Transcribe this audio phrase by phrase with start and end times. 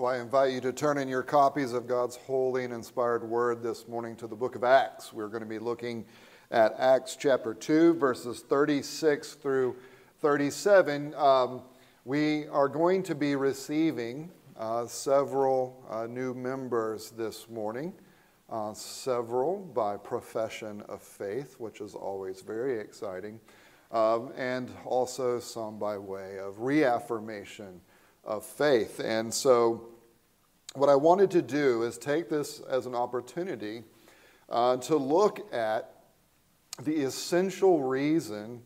[0.00, 3.62] Well, I invite you to turn in your copies of God's holy and inspired word
[3.62, 5.12] this morning to the book of Acts.
[5.12, 6.06] We're going to be looking
[6.50, 9.76] at Acts chapter 2, verses 36 through
[10.20, 11.14] 37.
[11.16, 11.60] Um,
[12.06, 17.92] we are going to be receiving uh, several uh, new members this morning,
[18.48, 23.38] uh, several by profession of faith, which is always very exciting,
[23.92, 27.82] um, and also some by way of reaffirmation
[28.24, 29.00] of faith.
[29.00, 29.88] And so,
[30.74, 33.82] what I wanted to do is take this as an opportunity
[34.48, 35.90] uh, to look at
[36.82, 38.62] the essential reason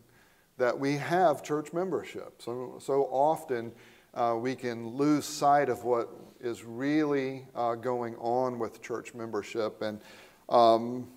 [0.59, 2.41] that we have church membership.
[2.41, 3.73] So, so often
[4.15, 6.09] uh, we can lose sight of what
[6.41, 9.83] is really uh, going on with church membership.
[9.83, 10.01] And,
[10.49, 11.09] um,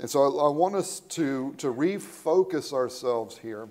[0.00, 3.68] and so I, I, want us to, to refocus ourselves here.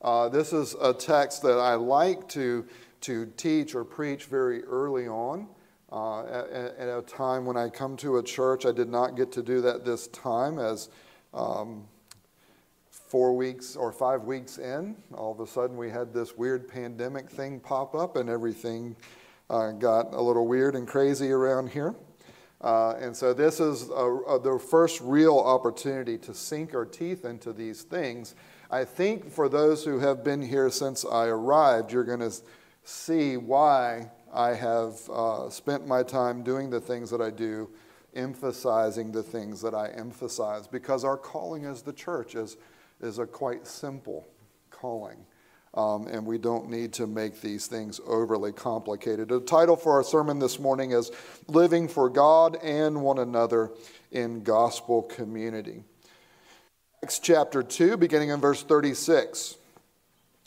[0.00, 2.66] Uh, this is a text that I like to
[3.02, 5.48] to teach or preach very early on.
[5.90, 9.32] Uh, at, at, a time when I come to a church, I did not get
[9.32, 10.90] to do that this time as
[11.32, 11.84] um,
[12.90, 17.30] four weeks or five weeks in, all of a sudden we had this weird pandemic
[17.30, 18.94] thing pop up and everything
[19.48, 21.94] uh, got a little weird and crazy around here.
[22.60, 27.24] Uh, and so this is a, a, the first real opportunity to sink our teeth
[27.24, 28.34] into these things.
[28.70, 32.32] I think for those who have been here since I arrived, you're going to
[32.88, 37.68] see why I have uh, spent my time doing the things that I do,
[38.14, 42.56] emphasizing the things that I emphasize, because our calling as the church is,
[43.02, 44.26] is a quite simple
[44.70, 45.18] calling.
[45.74, 49.28] Um, and we don't need to make these things overly complicated.
[49.28, 51.12] The title for our sermon this morning is
[51.46, 53.70] Living for God and One Another
[54.10, 55.84] in Gospel Community.
[57.02, 59.58] Acts chapter 2, beginning in verse 36.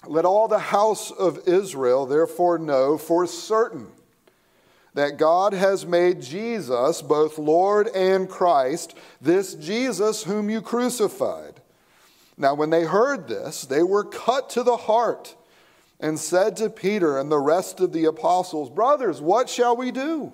[0.08, 3.88] Let all the house of Israel therefore know for certain
[4.94, 11.62] that God has made Jesus both Lord and Christ, this Jesus whom you crucified.
[12.38, 15.36] Now, when they heard this, they were cut to the heart
[16.00, 20.34] and said to Peter and the rest of the apostles, Brothers, what shall we do?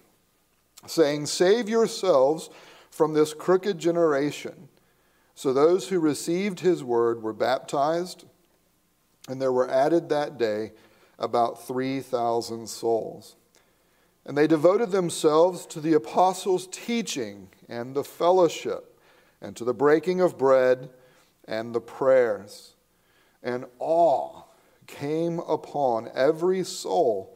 [0.87, 2.49] saying, Save yourselves
[2.89, 4.69] from this crooked generation.
[5.35, 8.25] So those who received his word were baptized,
[9.27, 10.73] and there were added that day
[11.17, 13.35] about 3,000 souls.
[14.25, 18.99] And they devoted themselves to the apostles' teaching and the fellowship,
[19.41, 20.89] and to the breaking of bread
[21.45, 22.75] and the prayers.
[23.41, 24.43] And awe
[24.85, 27.35] came upon every soul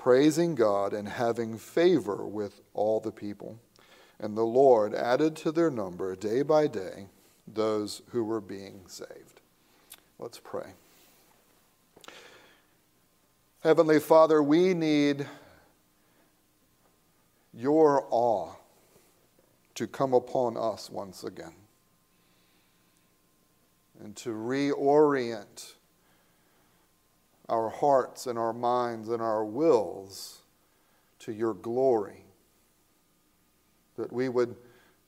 [0.00, 3.60] praising God and having favor with all the people.
[4.18, 7.08] And the Lord added to their number day by day
[7.46, 9.42] those who were being saved.
[10.18, 10.72] Let's pray.
[13.62, 15.26] Heavenly Father, we need
[17.52, 18.52] your awe
[19.74, 21.52] to come upon us once again
[24.02, 25.74] and to reorient
[27.50, 30.38] our hearts and our minds and our wills
[31.18, 32.24] to your glory.
[33.98, 34.54] That we would,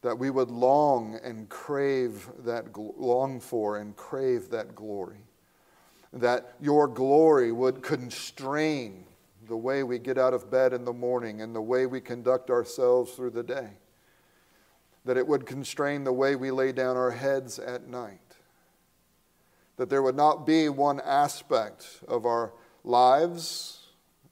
[0.03, 5.25] that we would long and crave that, long for and crave that glory.
[6.13, 9.05] That your glory would constrain
[9.49, 12.51] the way we get out of bed in the morning and the way we conduct
[12.51, 13.71] ourselves through the day.
[15.05, 18.32] That it would constrain the way we lay down our heads at night
[19.77, 22.53] that there would not be one aspect of our
[22.85, 23.87] lives,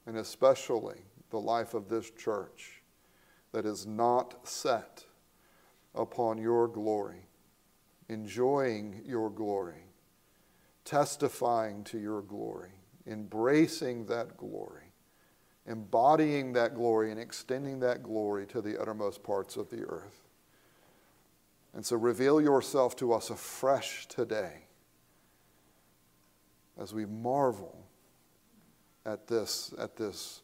[0.06, 1.00] and especially
[1.30, 2.82] the life of this church,
[3.52, 5.04] that is not set
[5.94, 7.26] upon your glory,
[8.08, 9.84] enjoying your glory,
[10.84, 12.72] testifying to your glory,
[13.06, 14.92] embracing that glory,
[15.66, 20.28] embodying that glory and extending that glory to the uttermost parts of the earth.
[21.72, 24.64] And so reveal yourself to us afresh today
[26.80, 27.86] as we marvel
[29.04, 30.42] at this, at this,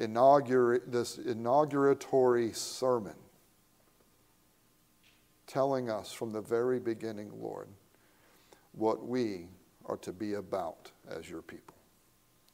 [0.00, 3.14] inaugura- this inauguratory sermon
[5.46, 7.68] telling us from the very beginning, Lord,
[8.72, 9.48] what we
[9.86, 11.74] are to be about as your people.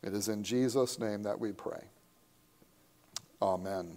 [0.02, 1.84] It is in Jesus' name that we pray.
[3.40, 3.96] Amen.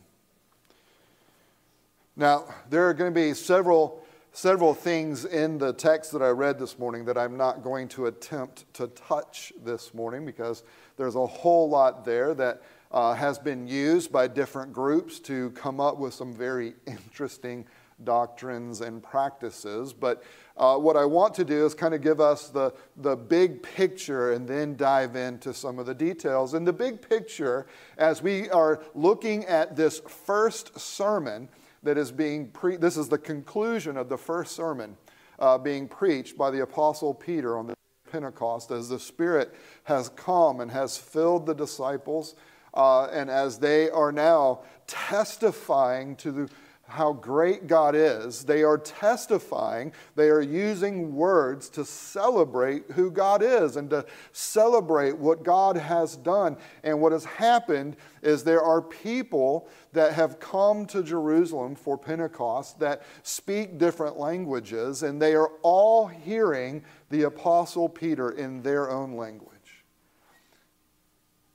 [2.15, 4.04] Now, there are going to be several,
[4.35, 8.07] several things in the text that I read this morning that I'm not going to
[8.07, 10.63] attempt to touch this morning because
[10.97, 12.61] there's a whole lot there that
[12.91, 17.65] uh, has been used by different groups to come up with some very interesting
[18.03, 19.93] doctrines and practices.
[19.93, 20.21] But
[20.57, 24.33] uh, what I want to do is kind of give us the, the big picture
[24.33, 26.55] and then dive into some of the details.
[26.55, 27.67] And the big picture,
[27.97, 31.47] as we are looking at this first sermon
[31.85, 34.97] that is being preached, this is the conclusion of the first sermon
[35.39, 37.75] uh, being preached by the Apostle Peter on the
[38.11, 39.53] Pentecost as the Spirit
[39.83, 42.35] has come and has filled the disciples.
[42.73, 46.49] Uh, and as they are now testifying to the
[46.87, 48.43] how great God is.
[48.43, 55.17] They are testifying, they are using words to celebrate who God is and to celebrate
[55.17, 56.57] what God has done.
[56.83, 62.79] And what has happened is there are people that have come to Jerusalem for Pentecost
[62.79, 69.15] that speak different languages, and they are all hearing the Apostle Peter in their own
[69.15, 69.51] language.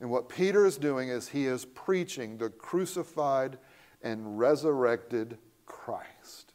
[0.00, 3.59] And what Peter is doing is he is preaching the crucified
[4.02, 6.52] and resurrected Christ.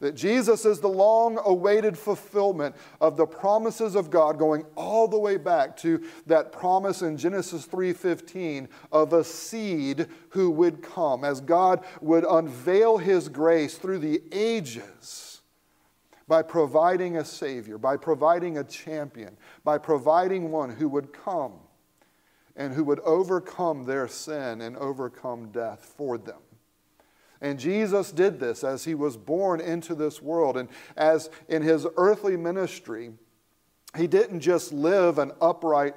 [0.00, 5.18] That Jesus is the long awaited fulfillment of the promises of God going all the
[5.18, 11.40] way back to that promise in Genesis 3:15 of a seed who would come as
[11.40, 15.40] God would unveil his grace through the ages
[16.28, 21.54] by providing a savior, by providing a champion, by providing one who would come
[22.54, 26.40] and who would overcome their sin and overcome death for them.
[27.40, 30.56] And Jesus did this as he was born into this world.
[30.56, 33.12] And as in his earthly ministry,
[33.96, 35.94] he didn't just live an upright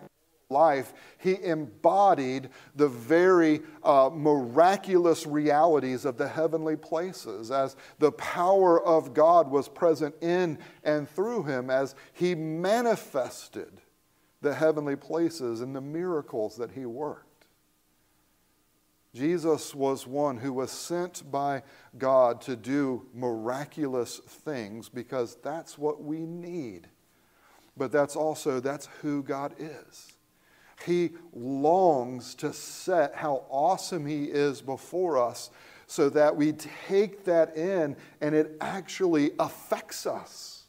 [0.51, 8.85] life, he embodied the very uh, miraculous realities of the heavenly places as the power
[8.85, 13.81] of God was present in and through him as he manifested
[14.41, 17.30] the heavenly places and the miracles that he worked.
[19.13, 21.63] Jesus was one who was sent by
[21.97, 26.87] God to do miraculous things because that's what we need.
[27.75, 30.13] But that's also that's who God is.
[30.85, 35.51] He longs to set how awesome he is before us
[35.87, 40.63] so that we take that in and it actually affects us.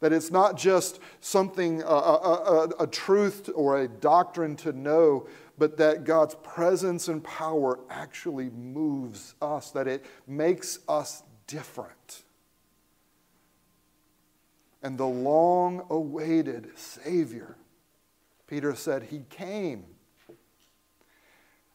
[0.00, 5.26] That it's not just something, a, a, a, a truth or a doctrine to know,
[5.56, 12.22] but that God's presence and power actually moves us, that it makes us different.
[14.82, 17.56] And the long awaited Savior,
[18.46, 19.84] Peter said, He came,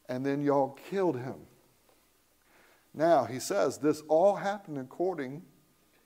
[0.08, 1.36] and then y'all killed him.
[2.94, 5.44] Now, he says, this all happened according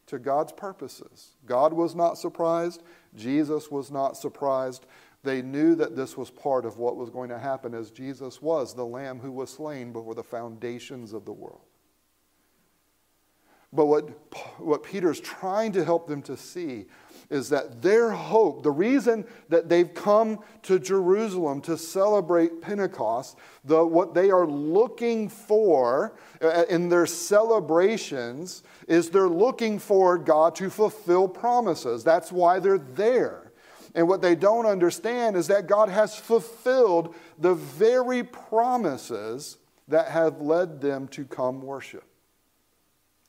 [0.07, 1.31] to God's purposes.
[1.45, 2.83] God was not surprised,
[3.15, 4.85] Jesus was not surprised.
[5.23, 8.73] They knew that this was part of what was going to happen as Jesus was
[8.73, 11.61] the Lamb who was slain before the foundations of the world.
[13.71, 14.09] But what,
[14.59, 16.85] what Peter's trying to help them to see
[17.31, 23.83] is that their hope, the reason that they've come to Jerusalem to celebrate Pentecost, the,
[23.83, 30.69] what they are looking for uh, in their celebrations is they're looking for God to
[30.69, 32.03] fulfill promises.
[32.03, 33.42] That's why they're there.
[33.95, 39.57] And what they don't understand is that God has fulfilled the very promises
[39.87, 42.03] that have led them to come worship.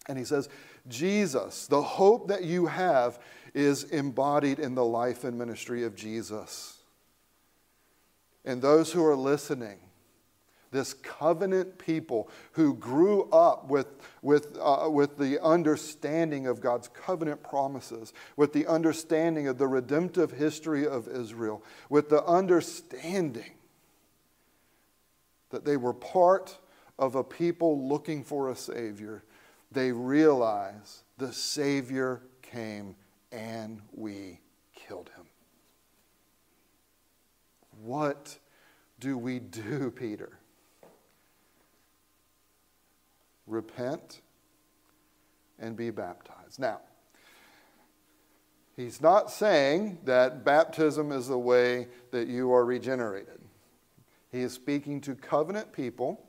[0.06, 0.48] And he says,
[0.88, 3.18] Jesus, the hope that you have
[3.54, 6.78] is embodied in the life and ministry of Jesus.
[8.44, 9.78] And those who are listening,
[10.74, 13.86] this covenant people who grew up with,
[14.22, 20.32] with, uh, with the understanding of God's covenant promises, with the understanding of the redemptive
[20.32, 23.52] history of Israel, with the understanding
[25.50, 26.58] that they were part
[26.98, 29.22] of a people looking for a Savior,
[29.70, 32.96] they realize the Savior came
[33.30, 34.40] and we
[34.74, 35.26] killed him.
[37.80, 38.38] What
[38.98, 40.40] do we do, Peter?
[43.46, 44.20] Repent
[45.58, 46.58] and be baptized.
[46.58, 46.80] Now,
[48.76, 53.40] he's not saying that baptism is the way that you are regenerated.
[54.30, 56.20] He is speaking to covenant people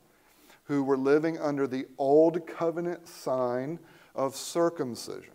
[0.64, 3.78] who were living under the old covenant sign
[4.14, 5.32] of circumcision.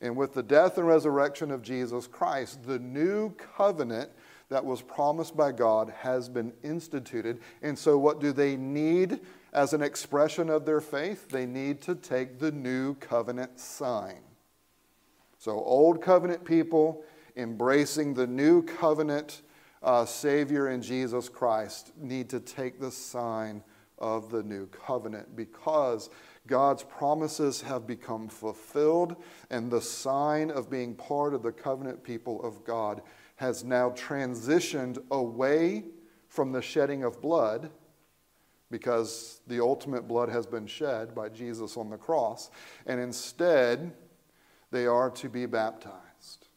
[0.00, 4.10] And with the death and resurrection of Jesus Christ, the new covenant
[4.48, 7.40] that was promised by God has been instituted.
[7.62, 9.20] And so, what do they need
[9.52, 11.28] as an expression of their faith?
[11.28, 14.20] They need to take the new covenant sign.
[15.38, 17.04] So, old covenant people
[17.36, 19.42] embracing the new covenant
[19.82, 23.62] uh, Savior in Jesus Christ need to take the sign
[23.98, 26.10] of the new covenant because
[26.46, 29.16] God's promises have become fulfilled,
[29.50, 33.02] and the sign of being part of the covenant people of God
[33.36, 35.84] has now transitioned away
[36.28, 37.70] from the shedding of blood
[38.72, 42.50] because the ultimate blood has been shed by Jesus on the cross,
[42.86, 43.92] and instead
[44.72, 46.48] they are to be baptized.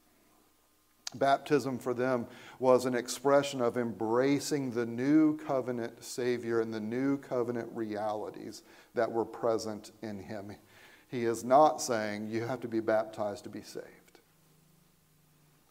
[1.13, 2.25] Baptism for them
[2.57, 8.63] was an expression of embracing the new covenant Savior and the new covenant realities
[8.95, 10.55] that were present in Him.
[11.07, 13.86] He is not saying you have to be baptized to be saved.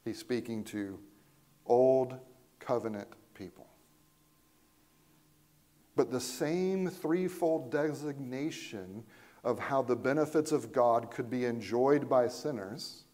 [0.04, 0.98] He's speaking to
[1.66, 2.18] old
[2.58, 3.08] covenant.
[5.96, 9.04] But the same threefold designation
[9.44, 13.04] of how the benefits of God could be enjoyed by sinners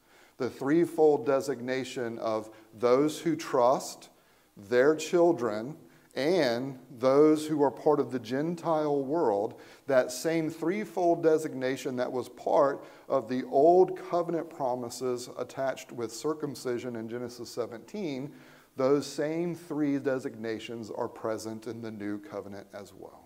[0.41, 4.09] the threefold designation of those who trust,
[4.57, 5.77] their children,
[6.15, 12.31] and those who are part of the Gentile world, that same threefold designation that was
[12.31, 18.33] part of the old covenant promises attached with circumcision in Genesis 17,
[18.77, 23.25] those same three designations are present in the new covenant as well.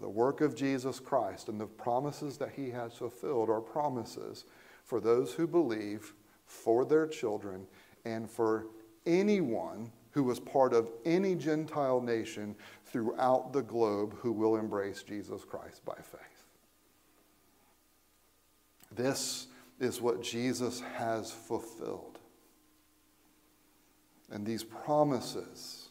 [0.00, 4.44] The work of Jesus Christ and the promises that he has fulfilled are promises
[4.84, 6.12] for those who believe,
[6.44, 7.66] for their children,
[8.04, 8.66] and for
[9.06, 12.54] anyone who was part of any Gentile nation
[12.84, 16.44] throughout the globe who will embrace Jesus Christ by faith.
[18.92, 19.46] This
[19.80, 22.15] is what Jesus has fulfilled.
[24.30, 25.88] And these promises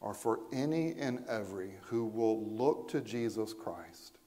[0.00, 4.18] are for any and every who will look to Jesus Christ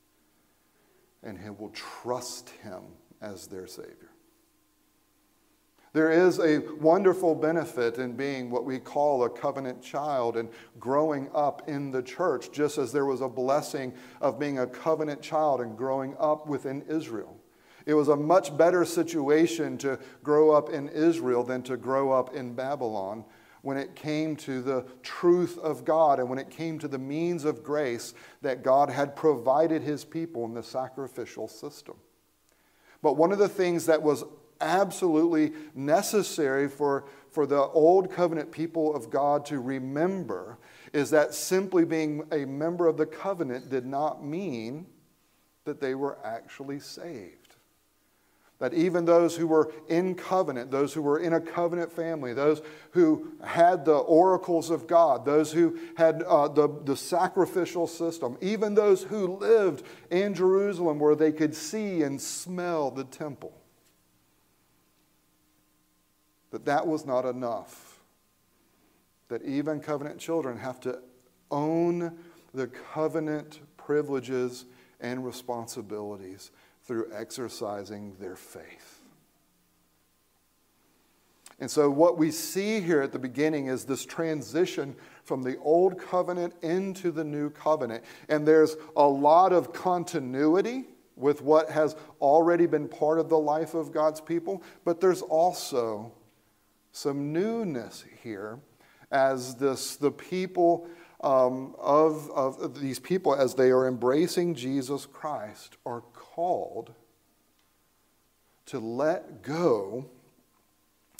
[1.23, 2.83] and who will trust him
[3.21, 4.11] as their Savior.
[5.95, 11.29] There is a wonderful benefit in being what we call a covenant child and growing
[11.33, 15.61] up in the church, just as there was a blessing of being a covenant child
[15.61, 17.37] and growing up within Israel.
[17.85, 22.33] It was a much better situation to grow up in Israel than to grow up
[22.35, 23.25] in Babylon
[23.61, 27.45] when it came to the truth of God and when it came to the means
[27.45, 31.95] of grace that God had provided his people in the sacrificial system.
[33.01, 34.23] But one of the things that was
[34.61, 40.57] absolutely necessary for, for the old covenant people of God to remember
[40.93, 44.85] is that simply being a member of the covenant did not mean
[45.65, 47.44] that they were actually saved.
[48.59, 52.61] That even those who were in covenant, those who were in a covenant family, those
[52.91, 58.73] who had the oracles of God, those who had uh, the, the sacrificial system, even
[58.73, 63.53] those who lived in Jerusalem where they could see and smell the temple,
[66.51, 67.99] that that was not enough.
[69.27, 70.99] That even covenant children have to
[71.51, 72.17] own
[72.53, 74.65] the covenant privileges
[75.01, 76.51] and responsibilities
[76.85, 79.01] through exercising their faith.
[81.59, 85.97] And so, what we see here at the beginning is this transition from the old
[85.97, 88.03] covenant into the new covenant.
[88.27, 93.73] And there's a lot of continuity with what has already been part of the life
[93.73, 96.11] of God's people, but there's also
[96.91, 98.59] some newness here
[99.11, 100.87] as this, the people
[101.21, 106.93] um, of, of these people, as they are embracing Jesus Christ, are called
[108.67, 110.09] to let go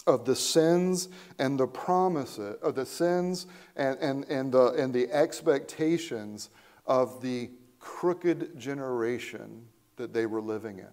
[0.08, 1.10] of the sins
[1.40, 6.50] and the promises, of the sins and, and, and, the, and the expectations
[6.86, 7.50] of the
[7.80, 10.88] crooked generation that they were living in.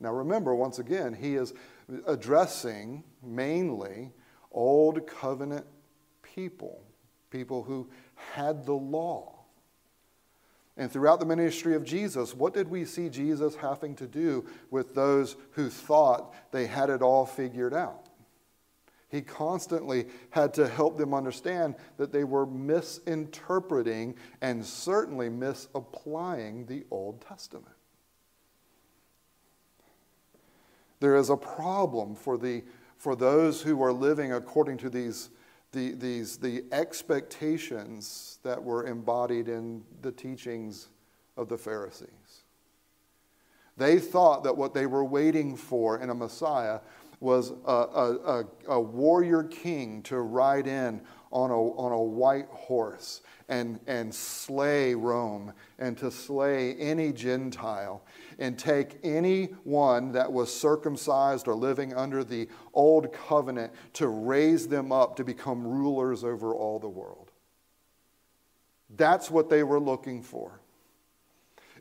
[0.00, 1.54] Now, remember, once again, he is
[2.06, 4.12] addressing mainly
[4.50, 5.64] old covenant
[6.22, 6.82] people,
[7.32, 7.88] people who
[8.34, 9.40] had the law.
[10.76, 14.94] And throughout the ministry of Jesus, what did we see Jesus having to do with
[14.94, 18.08] those who thought they had it all figured out?
[19.10, 26.84] He constantly had to help them understand that they were misinterpreting and certainly misapplying the
[26.90, 27.66] Old Testament.
[31.00, 32.62] There is a problem for, the,
[32.96, 35.28] for those who are living according to these,
[35.72, 40.88] the, these, the expectations that were embodied in the teachings
[41.36, 42.44] of the Pharisees.
[43.76, 46.80] They thought that what they were waiting for in a Messiah
[47.20, 51.00] was a, a, a, warrior king to ride in
[51.30, 58.02] on a, on a white horse and, and slay Rome and to slay any Gentile
[58.42, 64.90] and take anyone that was circumcised or living under the old covenant to raise them
[64.90, 67.30] up to become rulers over all the world.
[68.96, 70.60] That's what they were looking for.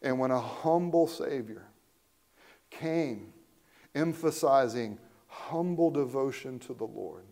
[0.03, 1.65] And when a humble Savior
[2.69, 3.33] came
[3.95, 7.25] emphasizing humble devotion to the Lord,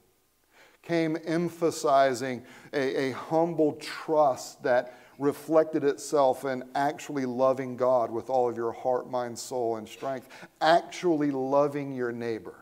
[0.82, 2.44] came emphasizing
[2.74, 8.72] a, a humble trust that reflected itself in actually loving God with all of your
[8.72, 10.30] heart, mind, soul, and strength,
[10.62, 12.56] actually loving your neighbor.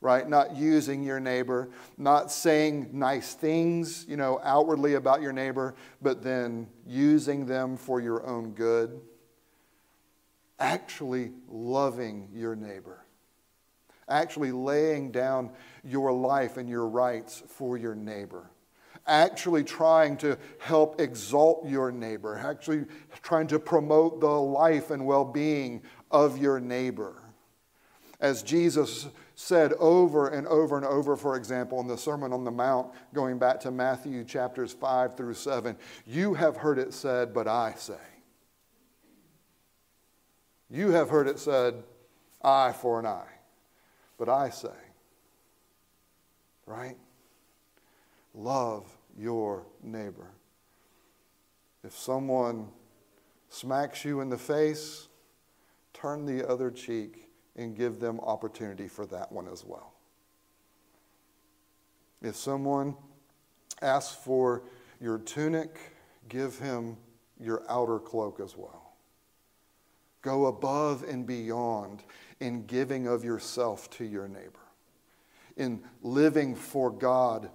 [0.00, 0.28] Right?
[0.28, 6.22] Not using your neighbor, not saying nice things, you know, outwardly about your neighbor, but
[6.22, 9.00] then using them for your own good.
[10.60, 13.04] Actually loving your neighbor
[14.08, 15.50] actually laying down
[15.84, 18.50] your life and your rights for your neighbor,
[19.08, 22.84] actually trying to help exalt your neighbor, actually
[23.22, 27.22] trying to promote the life and well being of your neighbor.
[28.20, 32.50] As Jesus said over and over and over, for example, in the Sermon on the
[32.50, 37.46] Mount, going back to Matthew chapters 5 through 7, you have heard it said, but
[37.46, 37.94] I say.
[40.68, 41.82] You have heard it said,
[42.42, 43.30] eye for an eye.
[44.18, 44.68] But I say,
[46.66, 46.96] right?
[48.34, 50.30] Love your neighbor.
[51.84, 52.68] If someone
[53.48, 55.08] smacks you in the face,
[55.92, 59.94] turn the other cheek and give them opportunity for that one as well.
[62.22, 62.96] If someone
[63.82, 64.62] asks for
[65.00, 65.78] your tunic,
[66.28, 66.96] give him
[67.40, 68.94] your outer cloak as well.
[70.22, 72.02] Go above and beyond
[72.40, 74.58] in giving of yourself to your neighbor,
[75.56, 77.50] in living for God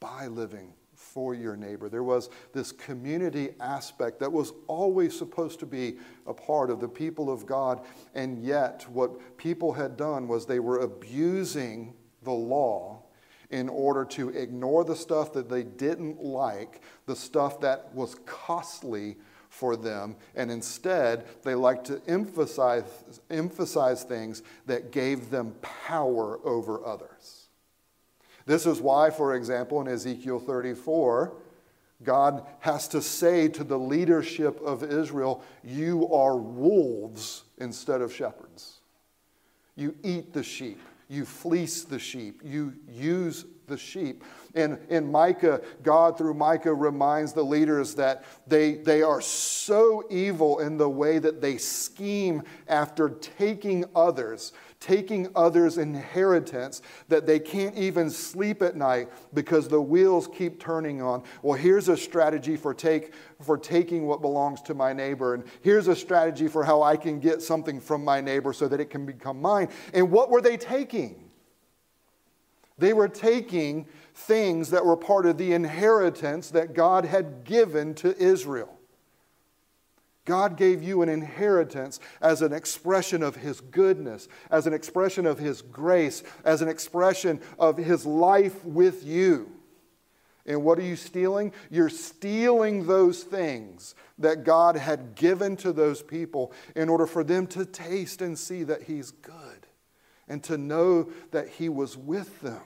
[0.00, 0.74] by living
[1.14, 1.88] for your neighbor.
[1.88, 5.96] There was this community aspect that was always supposed to be
[6.26, 7.80] a part of the people of God,
[8.14, 13.00] and yet what people had done was they were abusing the law
[13.50, 19.16] in order to ignore the stuff that they didn't like, the stuff that was costly
[19.48, 22.82] for them, and instead they like to emphasize,
[23.30, 27.43] emphasize things that gave them power over others.
[28.46, 31.32] This is why, for example, in Ezekiel 34,
[32.02, 38.80] God has to say to the leadership of Israel, You are wolves instead of shepherds.
[39.76, 44.22] You eat the sheep, you fleece the sheep, you use the sheep.
[44.54, 50.60] In, in Micah, God through Micah reminds the leaders that they, they are so evil
[50.60, 54.52] in the way that they scheme after taking others,
[54.84, 61.00] taking others' inheritance, that they can't even sleep at night because the wheels keep turning
[61.00, 61.22] on.
[61.40, 65.88] Well, here's a strategy for, take, for taking what belongs to my neighbor, and here's
[65.88, 69.06] a strategy for how I can get something from my neighbor so that it can
[69.06, 69.70] become mine.
[69.94, 71.30] And what were they taking?
[72.76, 78.14] They were taking things that were part of the inheritance that God had given to
[78.22, 78.73] Israel.
[80.24, 85.38] God gave you an inheritance as an expression of His goodness, as an expression of
[85.38, 89.50] His grace, as an expression of His life with you.
[90.46, 91.52] And what are you stealing?
[91.70, 97.46] You're stealing those things that God had given to those people in order for them
[97.48, 99.66] to taste and see that He's good
[100.28, 102.62] and to know that He was with them.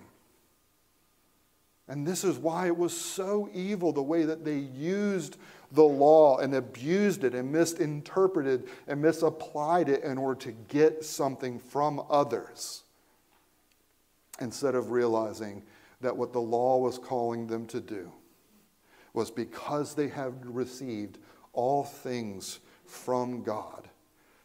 [1.89, 5.39] And this is why it was so evil the way that they used
[5.73, 11.59] the law and abused it and misinterpreted and misapplied it in order to get something
[11.59, 12.85] from others
[14.41, 15.63] instead of realizing
[16.01, 18.11] that what the law was calling them to do
[19.13, 21.19] was because they had received
[21.53, 23.89] all things from God,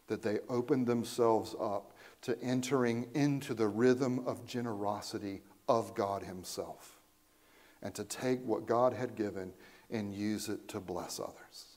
[0.07, 6.99] that they opened themselves up to entering into the rhythm of generosity of God Himself
[7.81, 9.53] and to take what God had given
[9.93, 11.73] and use it to bless others.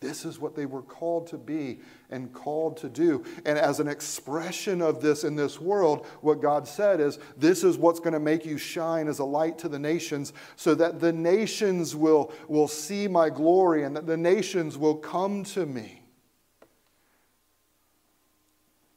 [0.00, 3.24] This is what they were called to be and called to do.
[3.44, 7.76] And as an expression of this in this world, what God said is, This is
[7.76, 11.12] what's going to make you shine as a light to the nations, so that the
[11.12, 16.02] nations will, will see my glory and that the nations will come to me.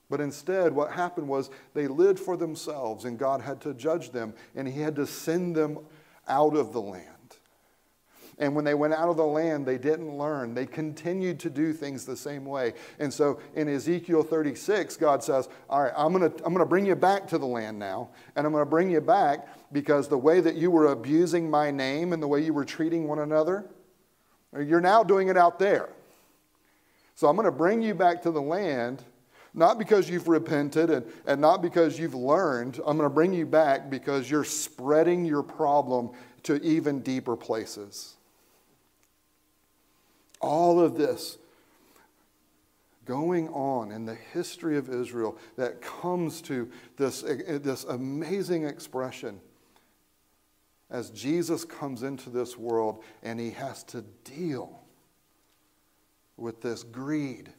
[0.08, 4.36] But instead, what happened was they lived for themselves, and God had to judge them,
[4.56, 5.80] and He had to send them
[6.28, 7.21] out of the land.
[8.42, 10.56] And when they went out of the land, they didn't learn.
[10.56, 12.74] They continued to do things the same way.
[12.98, 16.66] And so in Ezekiel 36, God says, All right, I'm going to I'm going to
[16.66, 18.10] bring you back to the land now.
[18.36, 21.70] And I'm going to bring you back because the way that you were abusing my
[21.70, 23.64] name and the way you were treating one another,
[24.60, 25.90] you're now doing it out there.
[27.14, 29.04] So I'm going to bring you back to the land
[29.54, 32.80] not because you've repented and, and not because you've learned.
[32.88, 36.12] I'm going to bring you back because you're spreading your problem
[36.44, 38.16] to even deeper places.
[40.42, 41.38] All of this
[43.06, 49.40] going on in the history of Israel that comes to this, this amazing expression
[50.90, 54.82] as Jesus comes into this world and he has to deal
[56.38, 57.50] with this greed,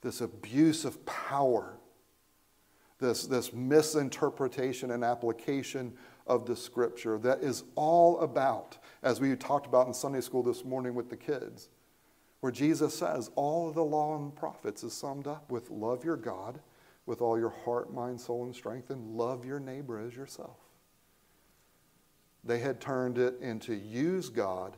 [0.00, 1.74] this abuse of power,
[2.98, 5.92] this, this misinterpretation and application
[6.26, 10.64] of the scripture that is all about as we talked about in Sunday school this
[10.64, 11.68] morning with the kids,
[12.40, 16.16] where Jesus says all of the law and prophets is summed up with love your
[16.16, 16.60] God
[17.10, 20.58] with all your heart, mind, soul, and strength, and love your neighbor as yourself.
[22.44, 24.76] They had turned it into use God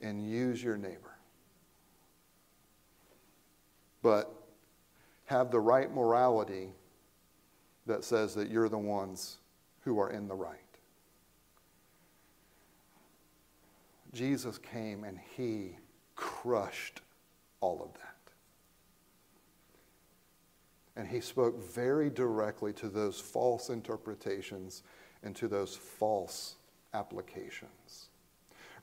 [0.00, 1.18] and use your neighbor.
[4.00, 4.32] But
[5.26, 6.70] have the right morality
[7.86, 9.36] that says that you're the ones
[9.82, 10.56] who are in the right.
[14.12, 15.76] Jesus came and he
[16.14, 17.02] crushed
[17.60, 18.16] all of that.
[20.96, 24.82] And he spoke very directly to those false interpretations
[25.22, 26.56] and to those false
[26.94, 28.08] applications.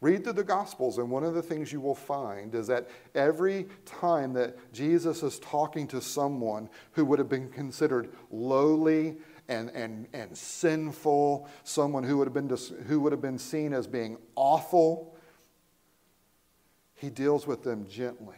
[0.03, 3.67] Read through the Gospels, and one of the things you will find is that every
[3.85, 9.15] time that Jesus is talking to someone who would have been considered lowly
[9.47, 12.57] and, and, and sinful, someone who would, have been,
[12.87, 15.12] who would have been seen as being awful,
[17.03, 18.37] he deals with them gently.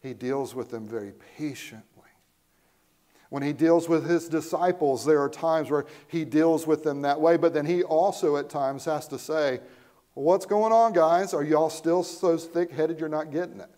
[0.00, 1.82] He deals with them very patiently.
[3.28, 7.20] When he deals with his disciples, there are times where he deals with them that
[7.20, 9.58] way, but then he also at times has to say,
[10.14, 11.34] What's going on, guys?
[11.34, 13.70] Are y'all still so thick headed you're not getting it?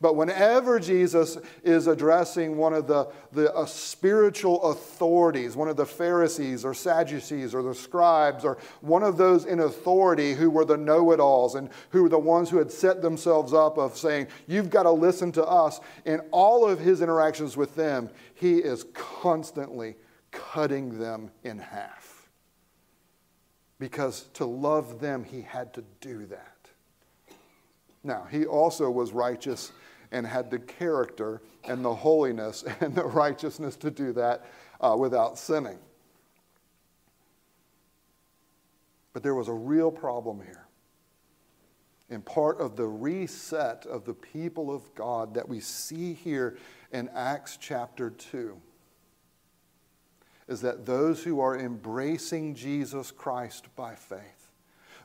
[0.00, 5.86] But whenever Jesus is addressing one of the, the uh, spiritual authorities, one of the
[5.86, 10.76] Pharisees or Sadducees or the scribes, or one of those in authority who were the
[10.76, 14.26] know it alls and who were the ones who had set themselves up of saying,
[14.46, 18.84] You've got to listen to us, in all of his interactions with them, he is
[18.94, 19.96] constantly
[20.30, 22.28] cutting them in half.
[23.78, 26.54] Because to love them, he had to do that.
[28.02, 29.72] Now, he also was righteous
[30.12, 34.46] and had the character and the holiness and the righteousness to do that
[34.80, 35.78] uh, without sinning.
[39.12, 40.66] But there was a real problem here.
[42.10, 46.58] And part of the reset of the people of God that we see here
[46.92, 48.60] in Acts chapter 2
[50.46, 54.43] is that those who are embracing Jesus Christ by faith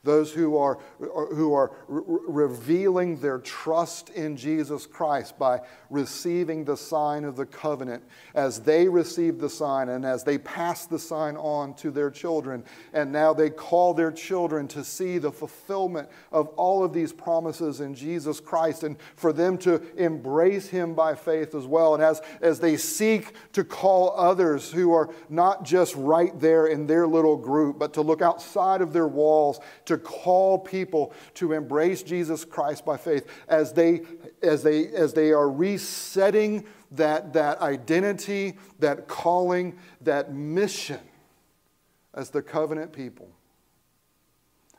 [0.03, 6.77] those who are, uh, who are revealing their trust in Jesus Christ by receiving the
[6.77, 8.03] sign of the covenant,
[8.35, 12.63] as they receive the sign and as they pass the sign on to their children.
[12.93, 17.81] And now they call their children to see the fulfillment of all of these promises
[17.81, 21.95] in Jesus Christ and for them to embrace Him by faith as well.
[21.95, 26.88] And as, as they seek to call others who are not just right there in
[26.88, 29.59] their little group, but to look outside of their walls
[29.89, 34.02] to call people to embrace Jesus Christ by faith as they,
[34.43, 40.99] as they, as they are resetting that, that identity, that calling, that mission
[42.13, 43.30] as the covenant people.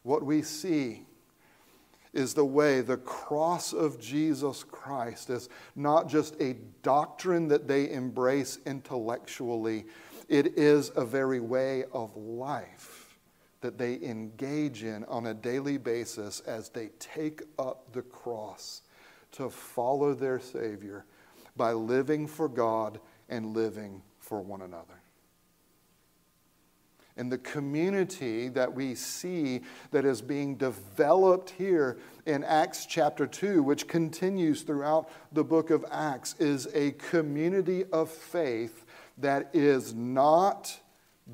[0.05, 1.07] What we see
[2.13, 7.91] is the way the cross of Jesus Christ is not just a doctrine that they
[7.91, 9.87] embrace intellectually,
[10.29, 12.90] it is a very way of life
[13.61, 18.83] that they engage in on a daily basis as they take up the cross
[19.33, 21.05] to follow their Savior
[21.57, 25.01] by living for God and living for one another.
[27.17, 33.63] And the community that we see that is being developed here in Acts chapter 2,
[33.63, 38.87] which continues throughout the book of Acts, is a community of faith
[39.19, 40.81] that is not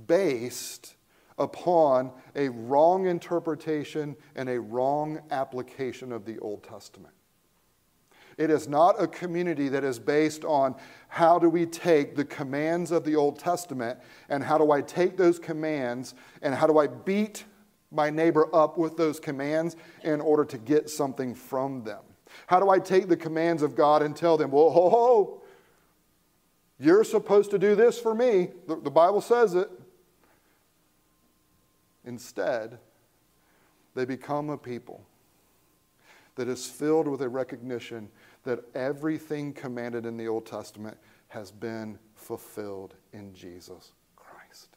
[0.09, 0.96] based
[1.39, 7.15] upon a wrong interpretation and a wrong application of the Old Testament.
[8.39, 10.75] It is not a community that is based on
[11.09, 15.17] how do we take the commands of the Old Testament and how do I take
[15.17, 17.45] those commands and how do I beat
[17.91, 22.03] my neighbor up with those commands in order to get something from them?
[22.47, 25.43] How do I take the commands of God and tell them, well, ho, ho,
[26.79, 28.51] you're supposed to do this for me?
[28.67, 29.71] The, the Bible says it.
[32.07, 32.79] Instead,
[33.95, 35.05] they become a people
[36.37, 38.09] that is filled with a recognition
[38.45, 40.97] that everything commanded in the Old Testament
[41.29, 44.77] has been fulfilled in Jesus Christ.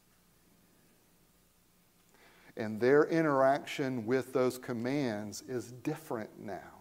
[2.57, 6.78] And their interaction with those commands is different now.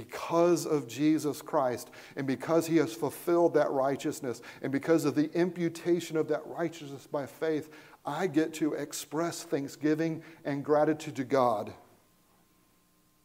[0.00, 5.30] Because of Jesus Christ, and because he has fulfilled that righteousness, and because of the
[5.34, 7.68] imputation of that righteousness by faith,
[8.06, 11.74] I get to express thanksgiving and gratitude to God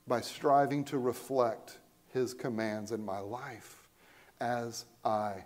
[0.05, 1.77] by striving to reflect
[2.13, 3.87] His commands in my life
[4.41, 5.45] as I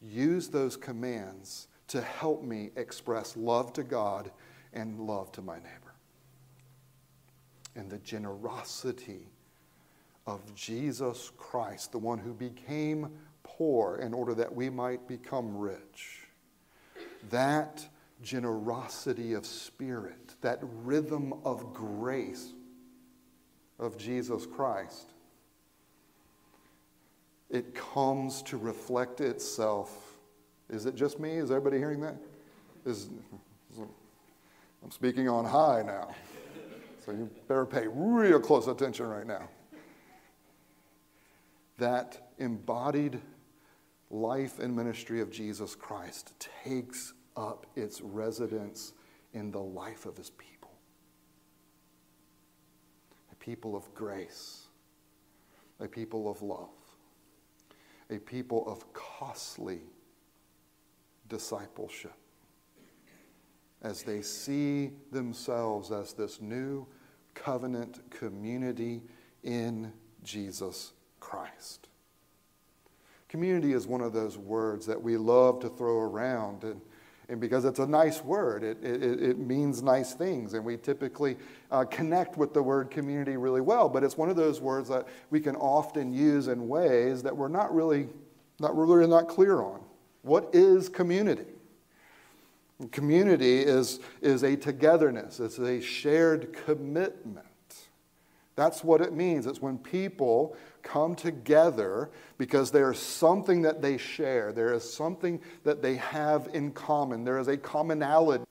[0.00, 4.30] use those commands to help me express love to God
[4.72, 5.94] and love to my neighbor.
[7.74, 9.28] And the generosity
[10.26, 13.10] of Jesus Christ, the one who became
[13.42, 16.20] poor in order that we might become rich.
[17.30, 17.86] That
[18.22, 22.52] generosity of spirit, that rhythm of grace
[23.78, 25.12] of Jesus Christ,
[27.50, 30.16] it comes to reflect itself.
[30.68, 31.32] Is it just me?
[31.36, 32.16] Is everybody hearing that?
[32.84, 33.08] Is,
[33.78, 36.14] I'm speaking on high now.
[37.04, 39.48] So you better pay real close attention right now.
[41.78, 43.20] That embodied
[44.10, 46.32] life and ministry of Jesus Christ
[46.64, 48.92] takes up its residence
[49.34, 50.70] in the life of his people.
[53.30, 54.66] A people of grace,
[55.80, 56.70] a people of love,
[58.10, 59.80] a people of costly
[61.28, 62.14] discipleship.
[63.82, 66.86] As they see themselves as this new
[67.34, 69.02] covenant community
[69.42, 70.92] in Jesus
[71.26, 71.88] Christ.
[73.28, 76.80] Community is one of those words that we love to throw around and
[77.28, 80.54] and because it's a nice word, it, it, it means nice things.
[80.54, 81.36] And we typically
[81.72, 83.88] uh, connect with the word community really well.
[83.88, 87.48] But it's one of those words that we can often use in ways that we're
[87.48, 88.06] not really
[88.60, 89.80] not really not clear on.
[90.22, 91.46] What is community?
[92.92, 97.46] Community is, is a togetherness, it's a shared commitment.
[98.54, 99.46] That's what it means.
[99.46, 100.56] It's when people
[100.86, 106.70] come together because there's something that they share, there is something that they have in
[106.70, 108.44] common, there is a commonality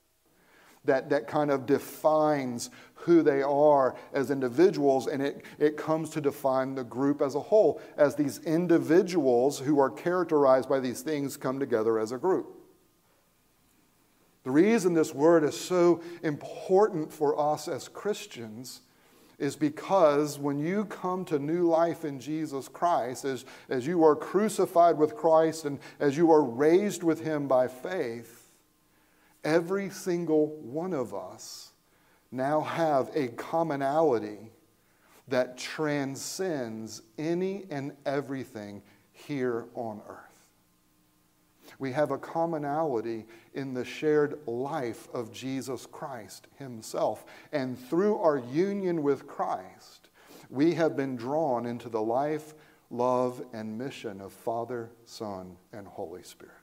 [0.84, 6.20] that, that kind of defines who they are as individuals, and it, it comes to
[6.20, 11.36] define the group as a whole, as these individuals who are characterized by these things
[11.36, 12.52] come together as a group.
[14.44, 18.82] The reason this word is so important for us as Christians
[19.38, 24.16] is because when you come to new life in Jesus Christ, as, as you are
[24.16, 28.50] crucified with Christ and as you are raised with Him by faith,
[29.44, 31.72] every single one of us
[32.32, 34.50] now have a commonality
[35.28, 40.25] that transcends any and everything here on earth.
[41.78, 47.24] We have a commonality in the shared life of Jesus Christ Himself.
[47.52, 50.08] And through our union with Christ,
[50.48, 52.54] we have been drawn into the life,
[52.90, 56.54] love, and mission of Father, Son, and Holy Spirit.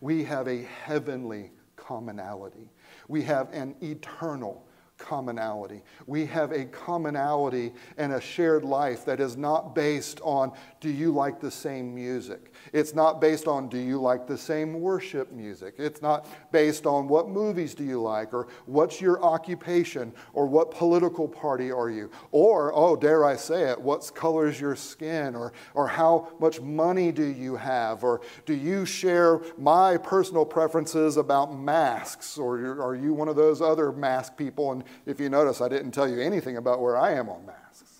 [0.00, 2.70] We have a heavenly commonality.
[3.08, 4.67] We have an eternal
[4.98, 5.82] commonality.
[6.06, 11.12] We have a commonality and a shared life that is not based on do you
[11.12, 12.52] like the same music?
[12.72, 15.74] It's not based on do you like the same worship music?
[15.78, 20.70] It's not based on what movies do you like or what's your occupation or what
[20.70, 22.10] political party are you?
[22.32, 27.12] Or, oh, dare I say it, what colors your skin or, or how much money
[27.12, 28.02] do you have?
[28.02, 32.36] Or do you share my personal preferences about masks?
[32.36, 35.92] Or are you one of those other mask people and if you notice, I didn't
[35.92, 37.92] tell you anything about where I am on masks.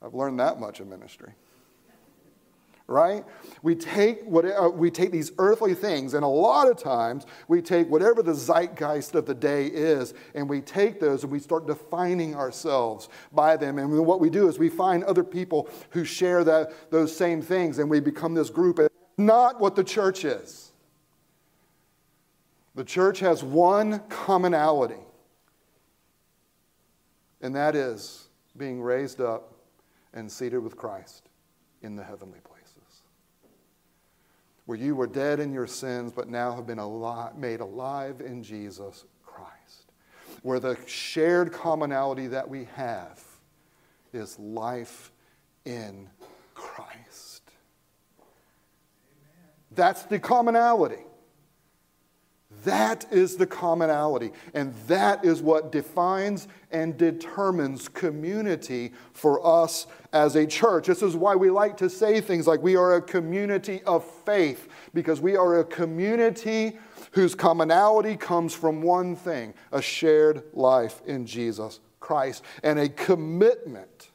[0.00, 1.34] I've learned that much in ministry.
[2.92, 3.24] right?
[3.62, 7.62] We take, what, uh, we take these earthly things, and a lot of times we
[7.62, 11.66] take whatever the zeitgeist of the day is, and we take those and we start
[11.66, 13.78] defining ourselves by them.
[13.78, 17.78] And what we do is we find other people who share that, those same things,
[17.78, 18.78] and we become this group.
[18.78, 20.72] It's not what the church is.
[22.74, 24.94] The church has one commonality,
[27.42, 29.52] and that is being raised up
[30.14, 31.28] and seated with Christ
[31.82, 32.58] in the heavenly places.
[34.66, 38.44] where you were dead in your sins, but now have been alive, made alive in
[38.44, 39.90] Jesus Christ.
[40.42, 43.20] Where the shared commonality that we have
[44.12, 45.10] is life
[45.64, 46.08] in
[46.54, 47.42] Christ.
[49.72, 51.04] That's the commonality.
[52.64, 54.32] That is the commonality.
[54.54, 60.86] And that is what defines and determines community for us as a church.
[60.86, 64.68] This is why we like to say things like we are a community of faith,
[64.94, 66.78] because we are a community
[67.12, 74.10] whose commonality comes from one thing a shared life in Jesus Christ and a commitment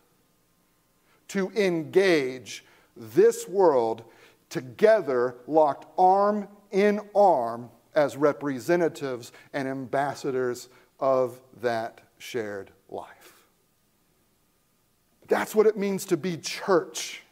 [1.29, 2.63] to engage
[2.95, 4.03] this world
[4.49, 13.33] together, locked arm in arm as representatives and ambassadors of that shared life.
[15.27, 17.23] That's what it means to be church.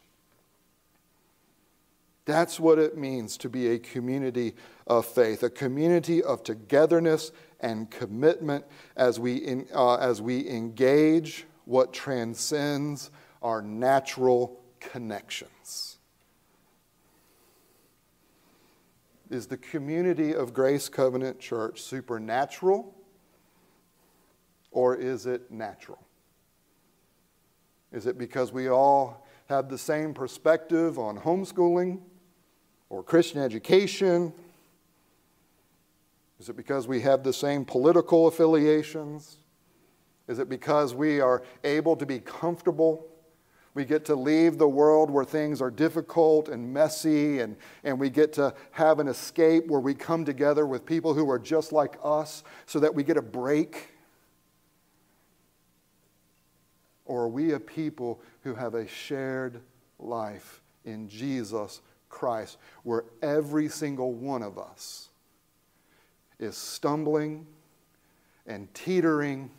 [2.24, 4.54] That's what it means to be a community
[4.88, 8.64] of faith, a community of togetherness and commitment
[8.96, 15.95] as we, in, uh, as we engage what transcends our natural connections.
[19.28, 22.94] Is the community of Grace Covenant Church supernatural
[24.70, 25.98] or is it natural?
[27.92, 32.00] Is it because we all have the same perspective on homeschooling
[32.88, 34.32] or Christian education?
[36.38, 39.38] Is it because we have the same political affiliations?
[40.28, 43.06] Is it because we are able to be comfortable
[43.76, 48.08] we get to leave the world where things are difficult and messy, and, and we
[48.08, 51.98] get to have an escape where we come together with people who are just like
[52.02, 53.90] us so that we get a break?
[57.04, 59.60] Or are we a people who have a shared
[59.98, 65.10] life in Jesus Christ where every single one of us
[66.38, 67.46] is stumbling
[68.46, 69.50] and teetering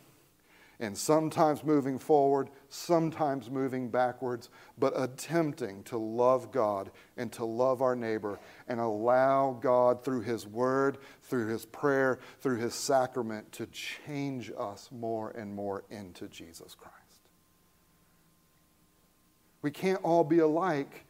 [0.80, 7.82] and sometimes moving forward, sometimes moving backwards, but attempting to love God and to love
[7.82, 8.38] our neighbor
[8.68, 14.88] and allow God through His Word, through His prayer, through His sacrament to change us
[14.92, 16.94] more and more into Jesus Christ.
[19.62, 21.04] We can't all be alike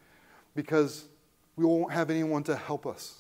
[0.55, 1.09] because
[1.57, 3.17] we won't have anyone to help us.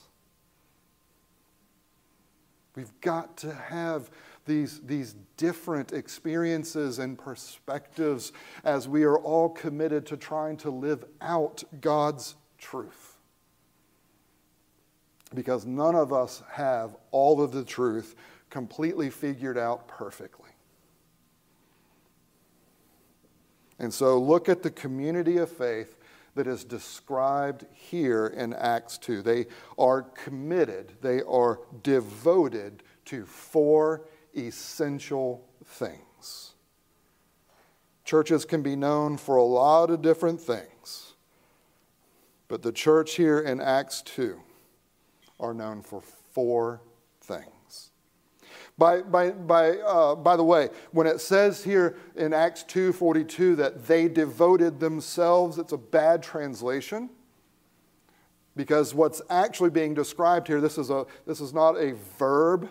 [2.75, 4.09] We've got to have
[4.49, 8.33] these, these different experiences and perspectives
[8.65, 13.19] as we are all committed to trying to live out God's truth.
[15.33, 18.17] Because none of us have all of the truth
[18.51, 20.51] completely figured out perfectly.
[23.79, 25.97] And so look at the community of faith
[26.35, 29.23] that is described here in Acts 2.
[29.23, 34.03] They are committed, they are devoted to four
[34.47, 36.55] essential things.
[38.05, 41.15] Churches can be known for a lot of different things,
[42.49, 44.41] but the church here in Acts 2
[45.39, 46.01] are known for
[46.33, 46.81] four
[47.21, 47.91] things.
[48.79, 53.87] By, by, by, uh, by the way, when it says here in Acts 2.42 that
[53.87, 57.11] they devoted themselves, it's a bad translation
[58.55, 62.69] because what's actually being described here, this is, a, this is not a verb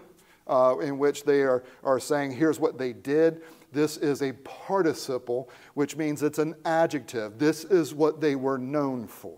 [0.47, 3.41] uh, in which they are, are saying, here's what they did.
[3.71, 7.37] This is a participle, which means it's an adjective.
[7.37, 9.37] This is what they were known for.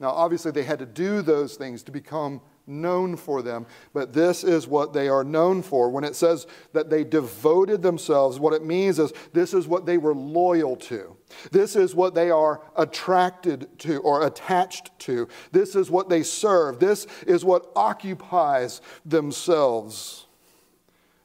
[0.00, 4.44] Now, obviously, they had to do those things to become known for them, but this
[4.44, 5.90] is what they are known for.
[5.90, 9.98] When it says that they devoted themselves, what it means is this is what they
[9.98, 11.16] were loyal to.
[11.50, 15.28] This is what they are attracted to or attached to.
[15.52, 16.78] This is what they serve.
[16.78, 20.26] This is what occupies themselves.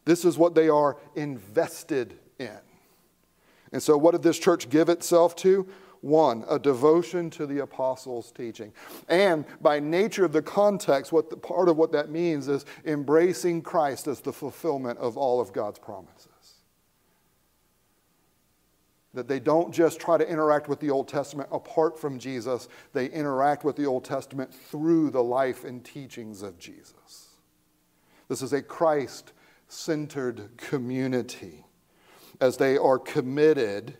[0.05, 2.57] This is what they are invested in.
[3.73, 5.67] And so, what did this church give itself to?
[6.01, 8.71] One, a devotion to the apostles' teaching.
[9.09, 13.63] And by nature of the context, what the, part of what that means is embracing
[13.63, 16.26] Christ as the fulfillment of all of God's promises.
[19.17, 23.07] That they don't just try to interact with the Old Testament apart from Jesus, they
[23.07, 27.29] interact with the Old Testament through the life and teachings of Jesus.
[28.29, 29.33] This is a Christ
[29.67, 31.65] centered community
[32.39, 33.97] as they are committed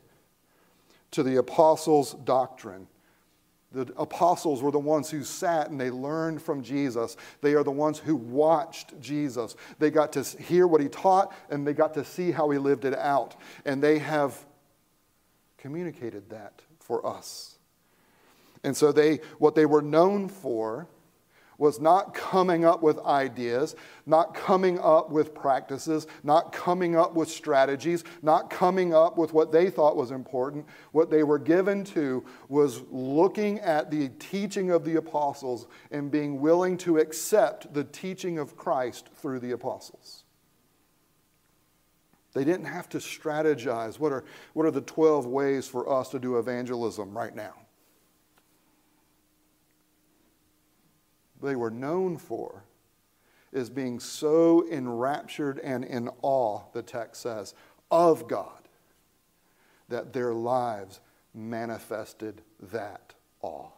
[1.10, 2.86] to the apostles' doctrine.
[3.72, 7.18] The apostles were the ones who sat and they learned from Jesus.
[7.42, 9.56] They are the ones who watched Jesus.
[9.80, 12.86] They got to hear what he taught and they got to see how he lived
[12.86, 13.36] it out.
[13.66, 14.46] And they have
[15.68, 17.58] communicated that for us.
[18.64, 20.88] And so they what they were known for
[21.58, 27.28] was not coming up with ideas, not coming up with practices, not coming up with
[27.28, 30.66] strategies, not coming up with what they thought was important.
[30.94, 36.40] What they were given to was looking at the teaching of the apostles and being
[36.40, 40.24] willing to accept the teaching of Christ through the apostles.
[42.38, 44.00] They didn't have to strategize.
[44.00, 44.24] What are,
[44.54, 47.56] what are the 12 ways for us to do evangelism right now?
[51.42, 52.64] they were known for
[53.52, 57.54] is being so enraptured and in awe, the text says,
[57.90, 58.68] of God,
[59.90, 61.00] that their lives
[61.34, 63.70] manifested that awe.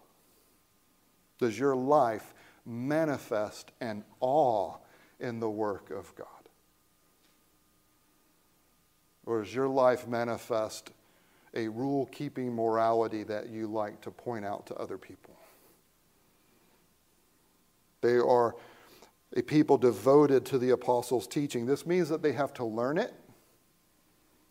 [1.38, 2.34] Does your life
[2.66, 4.76] manifest an awe
[5.20, 6.39] in the work of God?
[9.30, 10.90] Or does your life manifest
[11.54, 15.36] a rule keeping morality that you like to point out to other people?
[18.02, 18.56] They are
[19.36, 21.68] a people devoted to the apostles' teaching.
[21.68, 23.14] This means that they have to learn it,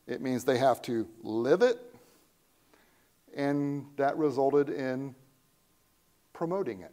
[0.07, 1.81] it means they have to live it,
[3.35, 5.17] and that resulted in
[6.33, 6.93] promoting it.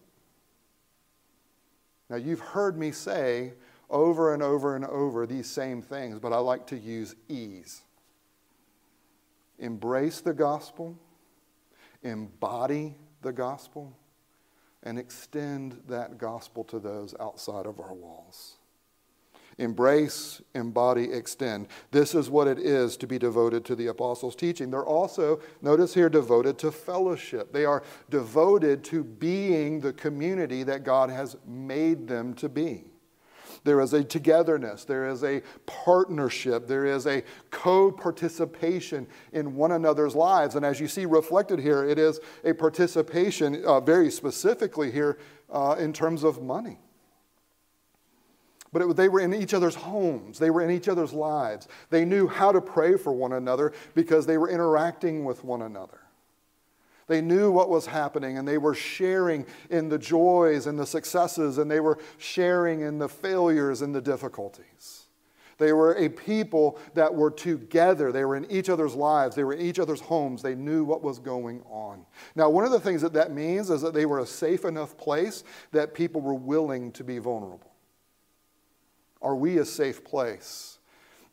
[2.09, 3.53] Now, you've heard me say
[3.89, 7.81] over and over and over these same things, but I like to use ease.
[9.59, 10.97] Embrace the gospel,
[12.03, 13.97] embody the gospel,
[14.83, 18.57] and extend that gospel to those outside of our walls.
[19.57, 21.67] Embrace, embody, extend.
[21.91, 24.69] This is what it is to be devoted to the apostles' teaching.
[24.69, 27.53] They're also, notice here, devoted to fellowship.
[27.53, 32.83] They are devoted to being the community that God has made them to be.
[33.65, 34.85] There is a togetherness.
[34.85, 36.67] There is a partnership.
[36.67, 40.53] There is a co participation in one another's lives.
[40.55, 45.17] And as you see reflected here, it is a participation, uh, very specifically here,
[45.51, 46.77] uh, in terms of money.
[48.71, 50.37] But it, they were in each other's homes.
[50.37, 51.67] They were in each other's lives.
[51.89, 56.04] They knew how to pray for one another because they were interacting with one another.
[57.07, 61.57] They knew what was happening and they were sharing in the joys and the successes
[61.57, 65.03] and they were sharing in the failures and the difficulties.
[65.57, 68.11] They were a people that were together.
[68.11, 69.35] They were in each other's lives.
[69.35, 70.41] They were in each other's homes.
[70.41, 72.05] They knew what was going on.
[72.35, 74.97] Now, one of the things that that means is that they were a safe enough
[74.97, 77.71] place that people were willing to be vulnerable.
[79.21, 80.75] Are we a safe place?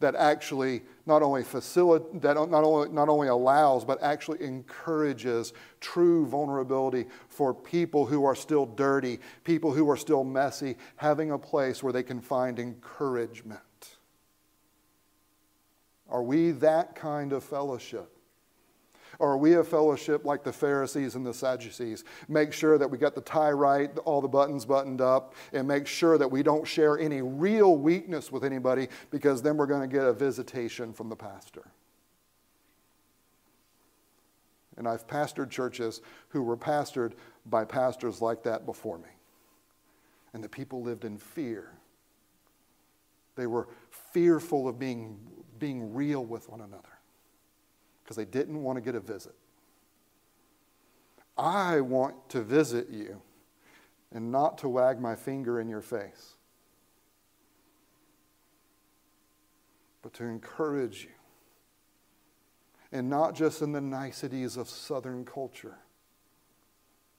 [0.03, 6.27] that actually not only facilitates, that not only, not only allows, but actually encourages true
[6.27, 11.83] vulnerability for people who are still dirty, people who are still messy, having a place
[11.83, 13.61] where they can find encouragement.
[16.09, 18.17] Are we that kind of fellowship?
[19.23, 22.03] Or are we a fellowship like the Pharisees and the Sadducees?
[22.27, 25.87] Make sure that we got the tie right, all the buttons buttoned up, and make
[25.87, 29.87] sure that we don't share any real weakness with anybody because then we're going to
[29.87, 31.63] get a visitation from the pastor.
[34.77, 36.01] And I've pastored churches
[36.31, 37.13] who were pastored
[37.47, 39.11] by pastors like that before me.
[40.35, 41.71] And the people lived in fear.
[43.37, 43.69] They were
[44.13, 45.17] fearful of being,
[45.61, 46.92] being real with one another
[48.03, 49.35] because they didn't want to get a visit.
[51.37, 53.23] I want to visit you
[54.13, 56.35] and not to wag my finger in your face,
[60.03, 61.11] but to encourage you.
[62.95, 65.79] And not just in the niceties of Southern culture,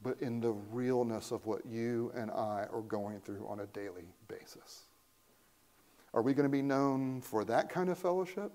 [0.04, 4.14] but in the realness of what you and I are going through on a daily
[4.28, 4.84] basis.
[6.14, 8.52] Are we going to be known for that kind of fellowship?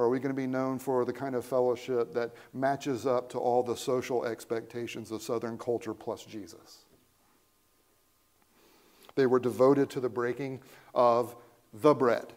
[0.00, 3.28] Or are we going to be known for the kind of fellowship that matches up
[3.32, 6.86] to all the social expectations of Southern culture plus Jesus?
[9.14, 10.62] They were devoted to the breaking
[10.94, 11.36] of
[11.74, 12.32] the bread.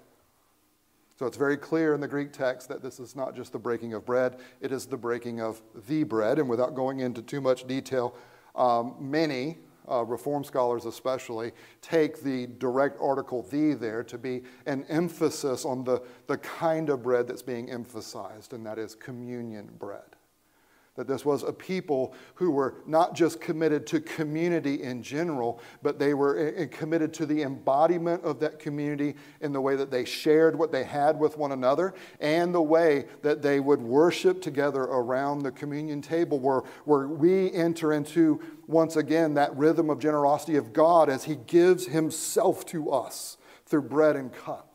[1.18, 3.94] So it's very clear in the Greek text that this is not just the breaking
[3.94, 6.40] of bread, it is the breaking of the bread.
[6.40, 8.14] And without going into too much detail,
[8.56, 9.60] um, many,
[9.90, 15.84] uh, Reform scholars especially, take the direct article the there to be an emphasis on
[15.84, 20.16] the, the kind of bread that's being emphasized, and that is communion bread.
[20.96, 25.98] That this was a people who were not just committed to community in general, but
[25.98, 29.90] they were eh, eh, committed to the embodiment of that community in the way that
[29.90, 34.40] they shared what they had with one another and the way that they would worship
[34.40, 39.98] together around the communion table, where, where we enter into, once again, that rhythm of
[39.98, 44.73] generosity of God as He gives Himself to us through bread and cup.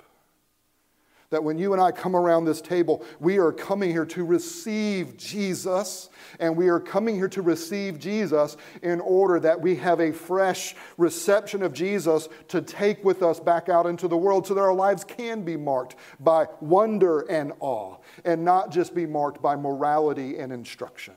[1.30, 5.16] That when you and I come around this table, we are coming here to receive
[5.18, 6.08] Jesus,
[6.40, 10.74] and we are coming here to receive Jesus in order that we have a fresh
[10.96, 14.72] reception of Jesus to take with us back out into the world so that our
[14.72, 20.38] lives can be marked by wonder and awe, and not just be marked by morality
[20.38, 21.14] and instruction.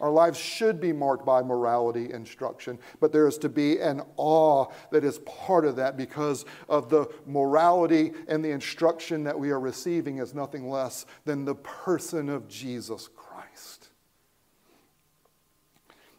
[0.00, 4.66] Our lives should be marked by morality instruction, but there is to be an awe
[4.90, 9.60] that is part of that because of the morality and the instruction that we are
[9.60, 13.88] receiving is nothing less than the person of Jesus Christ.